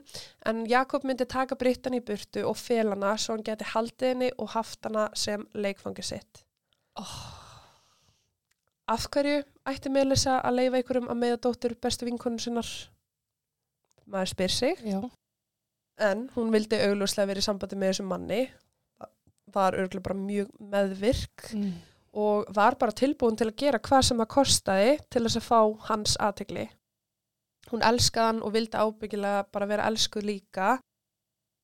[0.48, 4.30] en Jakob myndi taka Brittany í burtu og fel hana svo hann geti haldið henni
[4.40, 6.40] og haft hana sem leikfangi sitt.
[6.96, 7.18] Oh.
[8.88, 12.70] Af hverju ætti Melissa að leifa einhverjum að meða dóttur bestu vinkonu sinnar?
[14.06, 14.80] Maður spyr sig.
[14.86, 15.02] Já.
[16.00, 18.40] En hún vildi augljóslega verið í sambandi með þessum manni.
[19.52, 21.76] Var augljóslega bara mjög meðvirk Mm.
[22.16, 25.60] Og var bara tilbúin til að gera hvað sem það kostaði til þess að fá
[25.90, 26.66] hans aðtegli.
[27.70, 30.76] Hún elskaði hann og vildi ábyggilega bara vera elskuð líka.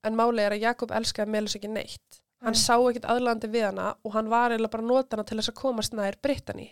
[0.03, 2.23] En málið er að Jakob elskaði Melissa ekki neitt.
[2.43, 2.63] Hann Nei.
[2.63, 5.53] sá ekkert aðlandi við hana og hann var eiginlega bara að nota hana til þess
[5.53, 6.69] að komast nær Brittany.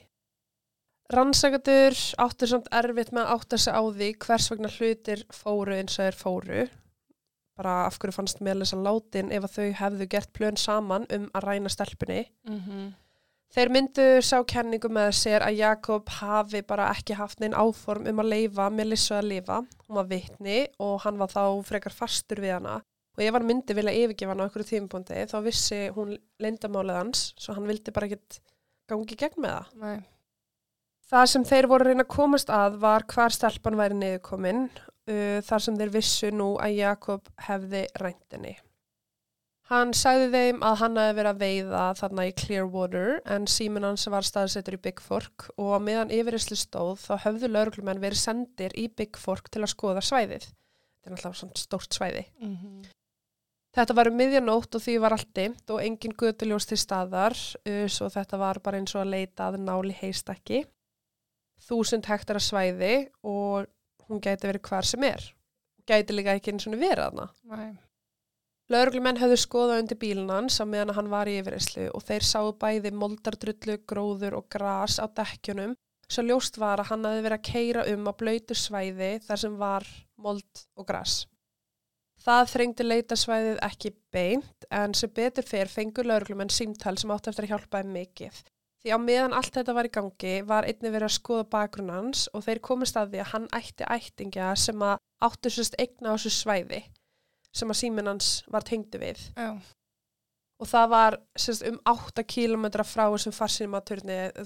[1.11, 5.97] Rannsakatur áttu samt erfitt með að átta sig á því hvers vegna hlutir fóru eins
[5.99, 6.67] og þeir fóru.
[7.59, 11.47] Bara af hverju fannst Melissa látin ef að þau hefðu gert plön saman um að
[11.47, 12.23] ræna stelpunni.
[12.49, 12.93] Mm -hmm.
[13.51, 18.23] Þeir myndu sá kenningu með sér að Jakob hafi bara ekki haft neinn áform um
[18.23, 19.57] að leifa Melissu að lifa.
[19.89, 22.77] Hún var vitni og hann var þá frekar fastur við hana.
[23.19, 27.25] Og ef hann myndi vilja yfirgefa hana á einhverju tímapunkti þá vissi hún leyndamálið hans
[27.43, 28.39] svo hann vildi bara ekkert
[28.91, 29.75] gangi gegn með það.
[29.83, 29.99] Nei.
[31.11, 35.67] Það sem þeir voru reyna að komast að var hvar stelpan væri niðurkomin uh, þar
[35.67, 38.55] sem þeir vissu nú að Jakob hefði ræntinni.
[39.71, 44.07] Hann sagði þeim að hann hefði verið að veiða þarna í Clearwater en síminn hans
[44.11, 48.75] var staðsettur í Big Fork og að meðan yfirreyslu stóð þá höfðu lauruglumenn verið sendir
[48.75, 50.49] í Big Fork til að skoða svæðið.
[50.51, 52.25] Þetta er náttúrulega svona stórt svæði.
[52.41, 52.89] Mm -hmm.
[53.79, 57.87] Þetta var um miðjanótt og því var allt dimmt og engin götuljós til staðar, uh,
[57.87, 60.65] svo þetta var bara eins og að leita að náli heistakki.
[61.63, 63.71] Þúsund hektara svæði og
[64.09, 65.35] hún gæti verið hvar sem er.
[65.87, 67.29] Gæti líka ekki eins og verið hana.
[67.45, 67.90] Nei.
[68.71, 72.53] Lauruglumenn höfðu skoðað undir bílinn hans á meðan hann var í yfirreyslu og þeir sáu
[72.55, 75.73] bæði moldardrullu, gróður og gras á dekkjunum
[76.07, 79.57] svo ljóst var að hann hafi verið að keira um á blöytu svæði þar sem
[79.59, 79.87] var
[80.23, 81.17] mold og gras.
[82.23, 87.49] Það þrengdi leitasvæðið ekki beint en sem betur fyrir fengur lauruglumenn símtal sem átti eftir
[87.49, 88.41] að hjálpa þeim mikið.
[88.81, 92.29] Því á meðan allt þetta var í gangi var einnig verið að skoða bakgrunn hans
[92.31, 96.17] og þeir komist að því að hann ætti ættingja sem að áttu sérst eigna á
[96.17, 96.85] þessu svæði
[97.55, 99.55] sem að síminn hans var tengdu við Já.
[100.61, 103.35] og það var sérst, um 8 km frá þessum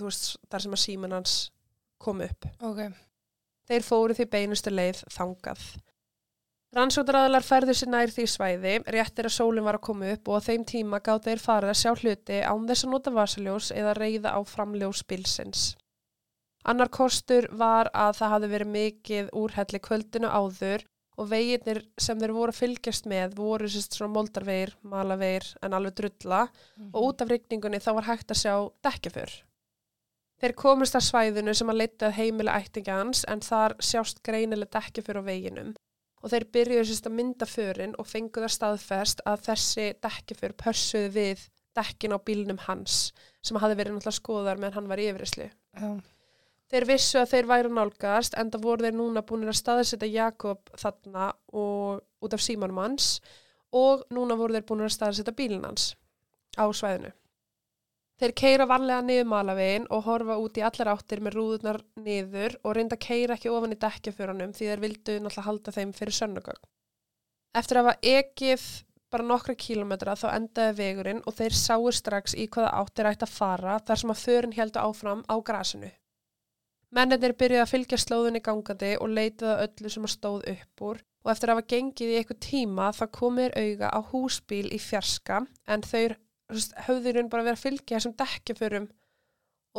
[0.06, 1.34] veist þar sem að síminn hans
[2.00, 2.46] kom upp.
[2.60, 2.86] Ok.
[3.68, 5.60] Þeir fóru því beinustu leið þangað.
[6.74, 10.46] Rannsótaraðalar færðu sér nær því svæði, réttir að sólinn var að koma upp og á
[10.48, 14.32] þeim tíma gátt þeir farið að sjá hluti án þess að nota vasaljós eða reyða
[14.34, 15.62] á framljós bilsins.
[16.66, 22.34] Annar kostur var að það hafði verið mikið úrhelli kvöldinu áður og veginnir sem þeir
[22.34, 26.44] voru að fylgjast með voru sérst svona moldarveir, malaveir en alveg drulla
[26.90, 28.54] og út af rigningunni þá var hægt að sjá
[28.86, 29.34] dekkjafur.
[30.42, 35.22] Þeir komist að svæðinu sem að leita að heimili ættingans en þar sjást greinileg dekkjafur
[35.22, 35.74] á veginum
[36.24, 41.46] og þeir byrjuðu sérst að mynda förin og fenguða staðfest að þessi dekkjafur pörsuði við
[41.76, 43.12] dekkin á bílnum hans
[43.44, 45.48] sem hafði verið náttúrulega skoðar meðan hann var í yfirislu.
[45.74, 45.88] Já.
[46.72, 50.70] Þeir vissu að þeir væri nálgast en það voru þeir núna búin að staðsetja Jakob
[50.80, 53.18] þarna og út af símanum hans
[53.74, 55.92] og núna voru þeir búin að staðsetja bílinn hans
[56.56, 57.12] á svæðinu.
[58.22, 62.76] Þeir keira varlega niður malavegin og horfa út í allar áttir með rúðunar niður og
[62.76, 66.68] reynda að keira ekki ofan í dekkjafjörunum því þeir vildu náttúrulega halda þeim fyrir sönnugögn.
[67.58, 68.68] Eftir að hafa ekið
[69.14, 73.34] bara nokkra kílometra þá endaði vegurinn og þeir sáu strax í hvaða áttir ætti að
[73.34, 75.90] fara þar sem að förin heldur áfram á grasinu.
[76.90, 81.00] Mennir byrjuði að fylgja slóðinni gangandi og leitaði að öllu sem að stóð upp úr
[81.24, 85.40] og eftir að hafa gengið í eitthvað tíma þá komir auga á húsbíl í fjarska
[85.66, 86.14] en þau
[86.86, 88.88] höfðurinn bara verið að fylgja þessum dekkjaförum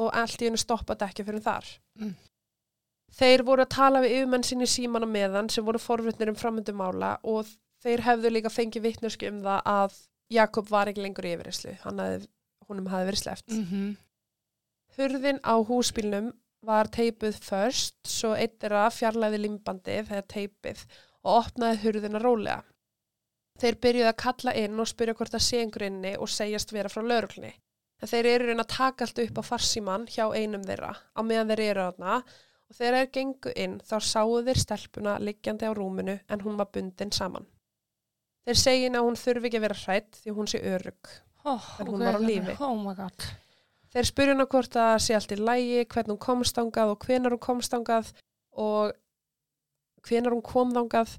[0.02, 1.68] og allt í hennu stoppa dekkjaförum þar.
[2.02, 2.16] Mm.
[3.16, 6.82] Þeir voru að tala við yfirmenn sinni síman á meðan sem voru forvittnir um framöndum
[6.82, 7.48] mála og
[7.86, 10.00] þeir hefðu líka fengið vittnösku um það að
[10.34, 11.76] Jakob var ekki lengur í yfirreyslu,
[12.66, 13.46] húnum hafi verið sleft.
[13.54, 13.96] Mm -hmm.
[14.98, 16.34] Hurðin á húsbílnum
[16.66, 20.86] var teipuð först, svo eitt er að fjarlæði limbandið þegar teipið
[21.26, 22.64] og opnaði hurðina rólega.
[23.62, 26.92] Þeir byrjuði að kalla inn og spyrja hvort það sé einhver inni og segjast vera
[26.92, 27.02] frá.
[28.04, 31.54] En þeir eru reyna að taka allt upp á farsíman hjá einum þeirra á meðan
[31.54, 36.18] þeir eru aðna og þegar þeir gengu inn þá sáu þeir stelpuna liggjandi á rúminu
[36.28, 37.48] en hún var bundin saman.
[38.46, 41.14] Þeir segin að hún þurfi ekki að vera hrætt því hún sé örug.
[41.46, 42.58] Oh, En hún var á lífi.
[42.60, 43.30] Oh my god.
[43.96, 47.32] Þeir spurja hana hvort það sé allt í lægi, hvernig hún komst þangað og hvenar
[47.32, 48.10] hún komst þangað
[48.60, 48.90] og
[50.04, 51.14] hvenar hún kom þangað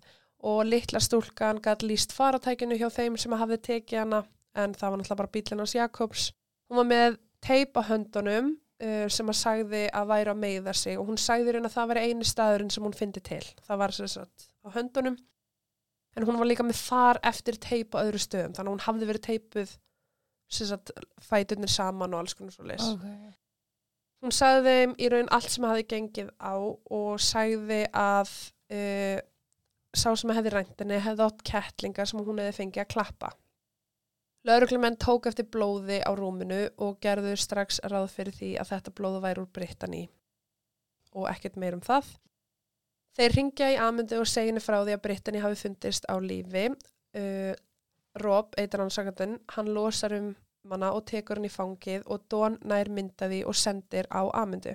[0.44, 4.18] og litla stúlkan gæti líst faratækinu hjá þeim sem hafði tekið hana
[4.60, 6.26] en það var náttúrulega bara bílinn hans Jakobs.
[6.68, 11.00] Hún var með teip á höndunum uh, sem að sagði að væri að meiða sig
[11.00, 13.40] og hún sagði raun að það væri eini staðurinn sem hún fyndi til.
[13.64, 15.16] Það var sem sagt á höndunum
[16.16, 19.10] en hún var líka með far eftir teip á öðru stöðum þannig að hún hafði
[19.14, 19.76] verið teipuð
[20.48, 20.92] sagt
[21.26, 22.84] fæturnir saman og alls konar svo leys.
[22.96, 23.32] Okay.
[24.24, 28.30] Hún sagði þeim í raun allt sem hafði gengið á og sagði að
[28.72, 29.18] uh,
[29.96, 33.32] sá sem hefði ræntinni hefði átt kettlinga sem hún hefði fengið að klappa.
[34.46, 39.22] Lauruglumenn tók eftir blóði á rúminu og gerðu strax ráð fyrir því að þetta blóðu
[39.24, 40.04] væri úr Brittany
[41.16, 42.12] og ekkert meir um það.
[43.16, 46.68] Þeir ringja í amundu og seginu frá því að Brittany hafi fundist á lífi.
[47.16, 47.54] Uh,
[48.22, 50.34] Rob, eitar hann sagandun, hann losar um
[50.66, 54.74] manna og tekur hann í fangið og Don nær myndaði og sendir á amundu.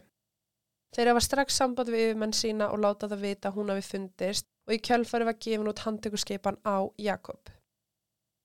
[0.95, 4.47] Þeir hafa strax samband við yfirmenn sína og láta það vita að hún hafi fundist
[4.67, 7.51] og í kjölfari var gefin út handtökurskipan á Jakob.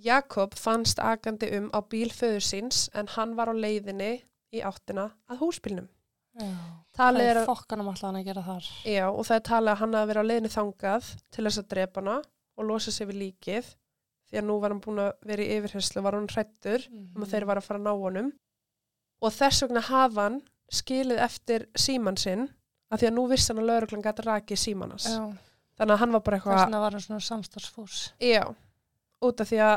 [0.02, 4.12] Jakob fannst agandi um á bíl föður síns en hann var á leiðinni
[4.54, 5.88] í áttina að húsbílnum.
[6.36, 6.52] Já.
[6.96, 8.66] Það er fokkanum alltaf hann að gera þar.
[8.84, 11.68] já, og það er talið að hann hafi verið á leiðinni þangað til þess að
[11.72, 12.16] drepa hana
[12.56, 13.70] og losa sig við líkið
[14.36, 17.32] því að nú var hann búin að vera í yfirherslu var hann hrættur um að
[17.32, 18.30] þeir var að fara að ná honum
[19.22, 20.38] og þess vegna hafa hann
[20.76, 22.48] skilið eftir síman sinn
[22.92, 25.06] af því að nú vissi hann að lauruglan gæti rakið símanas.
[25.10, 25.24] Já.
[25.76, 27.96] Þannig að hann var bara Þess eitthvað, vegna var hann svona samstarfsfús.
[28.20, 28.42] já,
[29.22, 29.76] út af því að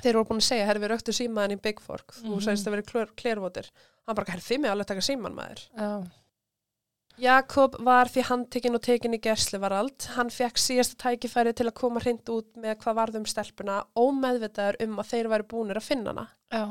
[0.00, 2.40] þeir voru búin að segja, herri við röktu símaðan í Big Fork, þú Mhm.
[2.46, 3.70] sagðist að vera klérvotir.
[4.06, 5.60] Hann bara, herri þið mig alveg taka síman maður.
[5.76, 6.10] Já.
[7.18, 10.06] Jakob var því handtekinn og tekinn í gersluvarald.
[10.14, 15.00] Hann fekk síðasta tækifæri til að koma hreint út með hvað varðum stelpuna ómeðvitaður um
[15.02, 16.26] að þeir væri búinir að finna hana.
[16.54, 16.64] Já.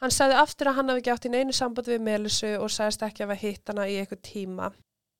[0.00, 3.04] Hann sagði aftur að hann hafi ekki átt í neinu samband við Melisu og sagðist
[3.06, 4.70] ekki að hafa hitt hana í eitthvað tíma.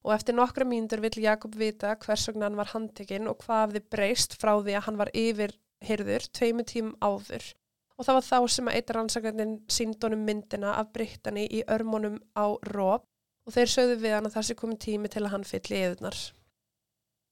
[0.06, 3.82] Og eftir nokkra mínútur vill Jakob vita hvers vegna hann var handtekinn og hvað hafði
[3.96, 7.48] breyst frá því að hann var yfir hyrður tveimu tím áður.
[7.96, 12.52] Og það var þá sem að eitt rannsakandinn síndónum myndina af Brittany í örmónum á
[12.68, 13.08] Róp
[13.46, 16.20] og þeir sögðu við hann að það sé komið tími til að hann fylli eðunar.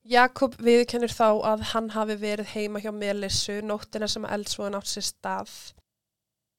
[0.05, 5.07] Jakob viðkennir þá að hann hafi verið heima hjá Melissu nóttina sem eldsvoðan átt sér
[5.07, 5.55] stað.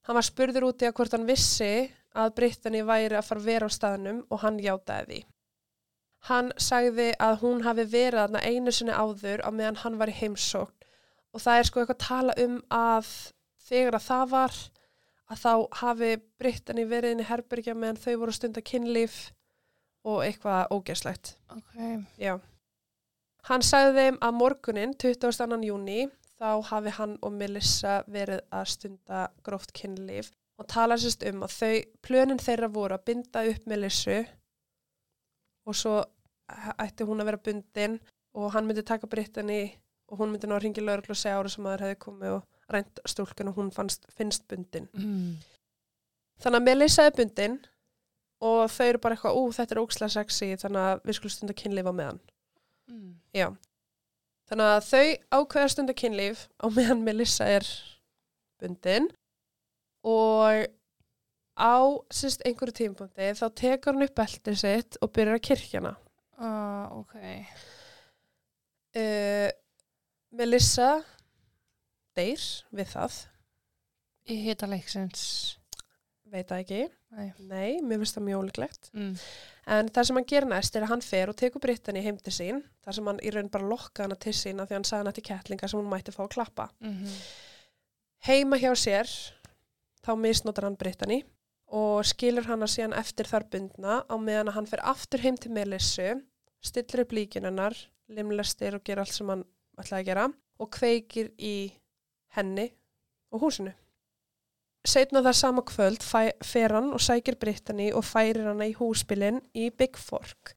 [0.05, 1.71] Hann var spurður úti að hvort hann vissi
[2.15, 5.21] að Brittany væri að fara vera á staðnum og hann játaði því.
[6.25, 10.17] Hann sagði að hún hafi verið aðna einu sinni áður á meðan hann var í
[10.17, 10.73] heimsókn
[11.35, 13.09] og það er sko eitthvað að tala um að
[13.67, 14.57] þegar að það var
[15.29, 19.19] að þá hafi Brittany verið inn í herbergja meðan þau voru stund að kynlíf
[20.05, 21.35] og eitthvað ógeðslegt.
[21.55, 21.79] Ok.
[22.21, 22.37] Já.
[23.49, 25.59] Hann sagði þeim að morgunin, 22.
[25.67, 26.07] júni,
[26.39, 31.55] þá hafi hann og Melissa verið að stunda gróft kynlíf og tala sérst um að
[31.55, 34.17] þau, plönin þeirra voru að binda upp Melissu
[35.65, 35.95] og svo
[36.81, 37.97] ætti hún að vera bundin
[38.35, 39.63] og hann myndi taka Brittany
[40.11, 42.35] og hún myndi ná að ringi lögreglu og segja ára sem að þeir hefði komið
[42.37, 44.87] og rænt stúlkun og hún fannst, finnst bundin.
[44.93, 45.37] Mm.
[46.43, 47.57] Þannig að Melissa er bundin
[48.43, 51.57] og þau eru bara eitthvað, ú, þetta er ókslega sexy, þannig að við skulum stunda
[51.57, 52.21] kynlíf á meðan.
[52.91, 53.11] Mm.
[53.35, 53.47] Já.
[54.49, 55.05] Þannig að þau
[55.39, 57.69] ákveða stunda kynlíf á meðan Melissa er
[58.61, 59.09] bundin
[60.05, 60.67] og
[61.55, 61.75] á
[62.13, 65.93] sérst einhverju tímpunkti þá tekur hann upp beltið sitt og byrjar að kirkjana.
[66.35, 67.15] Uh, ok.
[68.95, 69.49] Uh,
[70.35, 70.91] Melissa
[72.15, 72.43] deyr
[72.75, 73.23] við það,
[74.25, 75.23] Í hita leiksins.
[76.35, 76.79] Veit það ekki.
[77.15, 77.27] Nei.
[77.49, 78.89] Nei, mér finnst það mjög ólíklegt.
[78.93, 79.11] Mm.
[79.75, 82.33] En það sem hann ger næst er að hann fer og tekur Brittany heim til
[82.35, 85.01] sín, þar sem hann í raun bara lokka hana til sín af því hann sagði
[85.01, 86.69] hann eftir kettlinga sem hún mætti fá að klappa.
[86.83, 87.19] Mm
[88.25, 89.09] Heima hjá sér,
[90.01, 91.19] þá misnotar hann Brittany
[91.77, 95.51] og skilur hana síðan eftir þar bundna á meðan að hann fer aftur heim til
[95.53, 96.07] Melissu,
[96.57, 97.75] stillir upp líkin hennar,
[98.09, 99.43] limlestir og ger allt sem hann
[99.77, 100.25] ætlaði að gera
[100.57, 101.55] og kveikir í
[102.33, 102.71] henni
[103.29, 103.75] og húsinu.
[104.85, 109.69] Setna það sama kvöld fer hann og sækir Brittany og færir hana í húsbylinn í
[109.73, 110.53] Big Fork.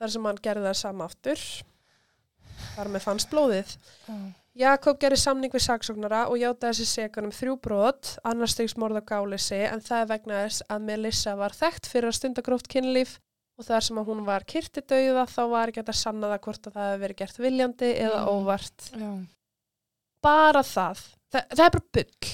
[0.00, 1.40] Þar sem hann gerði það sama aftur.
[2.74, 3.72] Þar með fannst blóðið.
[4.12, 4.28] Mm.
[4.60, 8.98] Jakob gerði samning við saksóknara og játaði þessi segan um þrjú brot, annars stegs morð
[9.00, 12.68] á gáleysi en það er vegna þess að Melissa var þekkt fyrir að stunda gróft
[12.72, 13.14] kynlíf
[13.60, 16.42] og þar sem að hún var kyrti dauða þá var ekki hægt að sanna það
[16.48, 18.30] hvort að það hefði verið gert viljandi eða Mm.
[18.34, 18.86] óvart.
[18.90, 19.10] Já.
[20.26, 21.02] Bara það.
[21.30, 22.30] Þa, það er bara bull.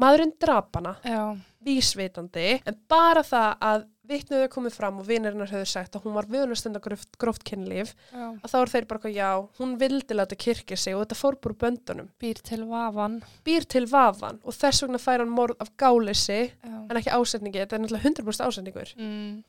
[0.00, 1.36] Maðurinn drap hana, Já.
[1.64, 6.26] vísvitandi, en bara það að vitnuðu komið fram og vinnarinnar höfðu sagt að hún var
[6.28, 9.30] viðun að gróft, gróft kynlíf að þá er þeir bara eitthvað, já,
[9.60, 12.10] hún vildi láta kirkja sig og þetta fór bara úr böndunum.
[12.20, 13.22] Býr til vafan.
[13.46, 17.78] býr til vafan og þess vegna fær hann morð af gáleysi en ekki ásetningi, þetta
[17.78, 18.94] er náttúrulega 100% ásetningur.
[18.98, 19.42] Mm.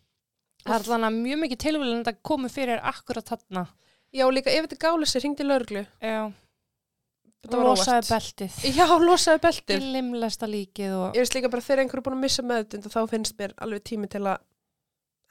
[0.66, 3.68] Það er þannig að mjög mikið tilvílun að komi fyrir akkurat þarna.
[4.16, 5.84] Já, líka ef þetta gáleysi, ringdi lögreglu.
[6.00, 6.32] Já.
[7.54, 8.58] Losaði beltið.
[8.76, 9.86] Já, losaði beltið.
[9.96, 11.08] limlesta líkið og...
[11.16, 13.54] Ég veist líka bara þegar einhverju er búin að missa meðutund og þá finnst mér
[13.62, 14.38] alveg tími til að,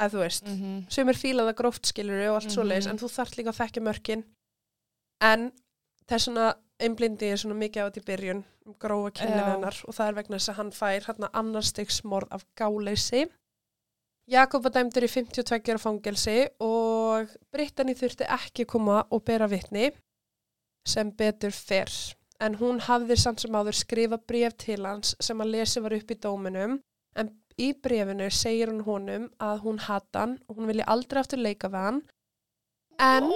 [0.01, 2.55] að þú veist, mm Mm sem er fílað að gróft skilur og allt Mhm.
[2.57, 4.25] svoleiðis, en þú þarft líka að þekkja mörkin.
[5.23, 5.53] En
[6.09, 10.09] þess svona einblindi er svona mikið á þetta í byrjun um grófa hennar og það
[10.09, 13.27] er vegna þess að hann fær hérna annars stigs morð af gáleysi.
[14.27, 19.91] Jakob var dæmdur í 52 ára fangelsi og Brittany þurfti ekki koma og bera vitni
[20.89, 21.91] sem betur fer.
[22.43, 26.11] En hún hafði samt sem áður skrifa bref til hans sem að lesi var upp
[26.11, 26.81] í dóminum
[27.17, 31.43] en í brefinu segir hún honum að hún hata hann og hún vilji aldrei aftur
[31.43, 32.01] leika við hann
[32.99, 33.29] en,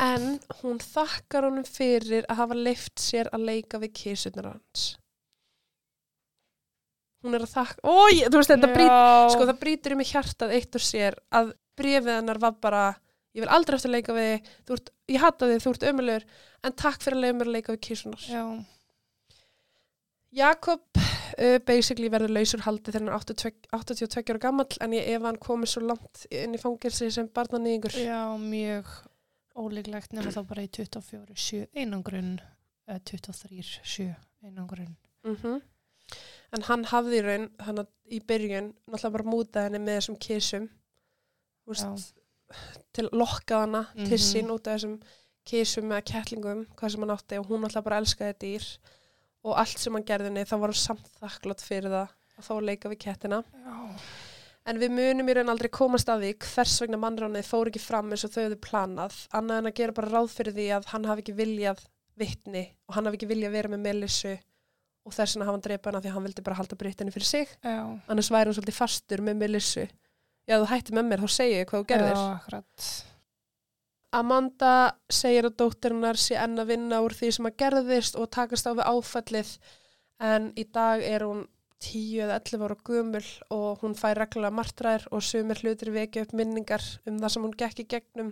[0.00, 0.26] en
[0.60, 4.94] hún þakkar honum fyrir að hafa leift sér að leika við kísunar hans.
[7.24, 8.94] Hún er að þakka, ói, þú veist þetta brýt,
[9.32, 12.82] sko það brýtur í mig hjartað eitt og sér að brefið hennar var bara
[13.34, 16.26] ég vil aldrei eftir að leika við þig, ert, ég hata þig, þú ert ömulegur
[16.64, 18.44] en takk fyrir að leiða mér að leika við kísunar Já.
[20.34, 25.10] Jakob uh, basically verður lausur haldi þegar hann er 82 82 ára gamall en ég
[25.14, 28.90] ef hann komið svo langt inn í fangilsi sem barnanýðingur Já, mjög
[29.54, 32.34] ólíklegt nema þá bara í 24, 7 einangrun,
[32.90, 34.10] eða 23, 7
[34.42, 34.96] einangrun.
[35.22, 35.62] mm
[36.54, 37.80] en hann hafði í raun hann
[38.12, 40.66] í byrjun náttúrulega bara mútað henni með þessum kísum
[41.64, 42.12] þú veist,
[42.92, 44.24] til að lokka hana til Mhm.
[44.26, 44.98] sín út af þessum
[45.44, 48.68] kísum eða kettlingum, hvað sem hann átti og hún náttúrulega bara elskaði dýr
[49.44, 52.64] og allt sem hann gerði henni þá var hann samt þakklátt fyrir það að að
[52.64, 53.98] leika við kettina Já.
[54.66, 58.08] En við munum í raun aldrei komast að því hvers vegna mannránið fór ekki fram
[58.10, 61.04] eins og þau hefðu planað, annað en að gera bara ráð fyrir því að hann
[61.04, 61.82] hafi ekki viljað
[62.16, 64.38] vittni og hann hafi ekki viljað vera með Melissu
[65.04, 67.26] og þess vegna hafa hann dreipað hana því að hann vildi bara halda Brittinni fyrir
[67.28, 68.00] sig, Já.
[68.08, 69.84] annars væri hann svolítið fastur með Melissu.
[70.44, 72.18] Já, þú hætti með mér, þá segi ég hvað þú gerðir.
[72.18, 72.88] Já, akkurat.
[74.14, 74.74] Amanda
[75.10, 78.72] segir að dóttirinnar sé enn að vinna úr því sem að gerðist og takast á
[78.76, 79.50] við áfallið
[80.22, 81.40] en í dag er hún
[81.84, 83.24] 10 eða 11 ára gömul
[83.56, 87.56] og hún fær reglulega martræðir og sumir hlutir vekja upp minningar um það sem hún
[87.64, 88.30] gekk í gegnum.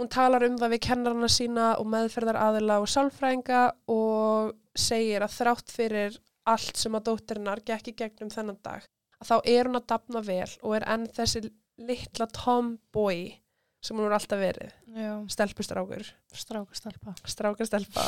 [0.00, 5.36] Hún talar um það við kennarana sína og meðferðar aðila og sálfræðinga og segir að
[5.36, 6.16] þrátt fyrir
[6.48, 8.88] allt sem að dóttirinnar gekk í gegnum þennan dag
[9.26, 11.44] þá er hún að dafna vel og er enn þessi
[11.80, 13.28] litla tomboy
[13.80, 14.72] sem hún er alltaf verið,
[15.32, 17.14] stelpustrákur, strákastelpa.
[17.24, 18.02] strákastelpa.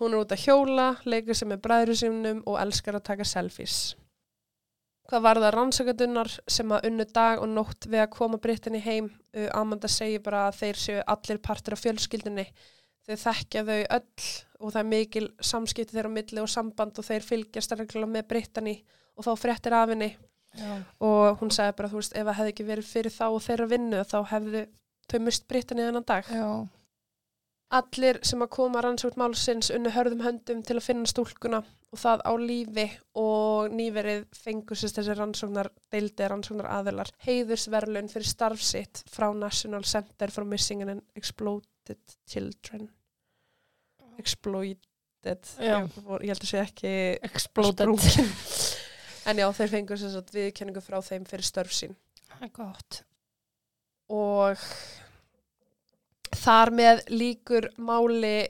[0.00, 3.94] hún er út að hjóla, leikur sem er bræður sínum og elskar að taka selfies.
[5.04, 9.10] Hvað var það rannsakadunar sem að unnu dag og nótt við að koma Brittinni heim?
[9.52, 12.46] Amanda segir bara að þeir séu allir partur af fjölskyldinni.
[13.04, 14.28] Þau þekkja þau öll
[14.64, 18.78] og það er mikil samskipti þeirra milli og samband og þeir fylgja stærklega með Brittinni
[19.14, 20.14] og fá fréttir af henni
[20.54, 20.82] Já.
[21.02, 23.70] og hún sagði bara, þú veist, ef það hefði ekki verið fyrir þá og þeirra
[23.70, 24.64] vinnu, þá hefðu
[25.10, 26.30] þau mist Brittinni þennan dag.
[26.30, 26.48] Já.
[27.74, 32.22] Allir sem að koma rannsókn málsins unnu hörðum höndum til að finna stúlkuna og það
[32.22, 32.84] á lífi
[33.18, 40.30] og nýverið fengur sérst þessi rannsóknar, deildi rannsóknar aðilar, heiðursverlun fyrir starfsitt frá National Center
[40.34, 42.88] for Missing and Exploded Children.
[44.22, 45.50] Exploited.
[45.58, 45.80] Já.
[45.82, 46.96] Ég, held að sé ekki
[47.26, 48.82] Exploded.
[49.26, 51.94] En já, þeir fengur sérst viðkenningu frá þeim fyrir störf sín.
[52.28, 53.00] Það er gott.
[54.12, 54.60] og
[56.34, 58.48] þar með líkur máli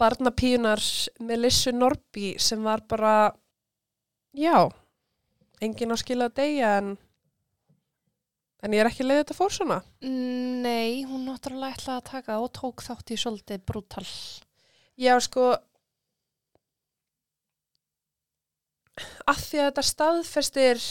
[0.00, 0.82] barnapíunar
[1.24, 3.32] Melissu Norby sem var bara
[4.34, 4.66] já
[5.62, 6.96] engin á skila deyja en
[8.64, 12.50] en ég er ekki leiðið þetta fór svona Nei, hún náttúrulega ætlaði að taka og
[12.58, 14.04] tók þátt í svolítið brútal.
[14.98, 15.54] já sko
[19.30, 20.86] að því að þetta staðfestir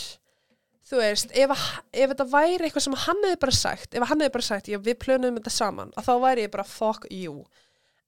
[0.93, 1.53] þú veist, ef,
[1.95, 4.79] ef þetta væri eitthvað sem hann hefði bara sagt, ef hann hefði bara sagt, já
[4.83, 7.45] við plönum þetta saman, að þá væri ég bara fuck you.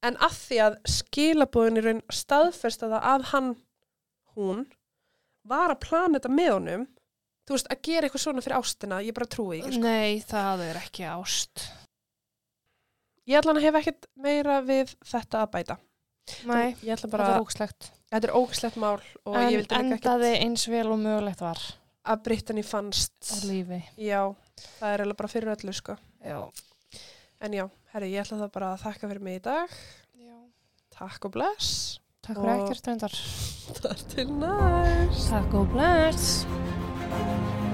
[0.05, 3.53] En að því að skilabúðin í raun staðfesta það að hann,
[4.35, 4.65] hún,
[5.47, 6.85] var að plana þetta með honum,
[7.45, 9.73] þú veist, að gera eitthvað svona fyrir ástina, ég bara trúi ekki.
[9.77, 9.87] Sko.
[9.87, 11.65] Nei, það er ekki ást.
[13.25, 15.81] Ég ætla hann að hef ekkert meira við þetta að bæta.
[16.49, 17.91] Nei, Ég ætla bara, er ógslegt.
[18.11, 21.59] Þetta er ógislegt mál og En ég vildi endaði ekkert eins vel og mögulegt var
[22.05, 23.13] að Brittany fannst.
[23.33, 23.81] á lífi.
[23.97, 24.21] Já,
[24.79, 25.95] það er eiginlega bara fyrir öllu, sko.
[26.23, 26.39] Já.
[27.41, 29.69] En já, herri, ég ætla það bara að þakka fyrir mig í dag.
[30.21, 30.37] Já.
[30.99, 31.99] Takk og bless.
[32.21, 33.19] Takk fyrir Og- ekkert reyndar.
[33.89, 35.29] Er til næst.
[35.29, 37.64] Takk og bless.